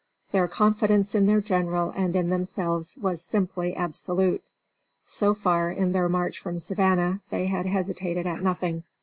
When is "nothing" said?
8.41-8.81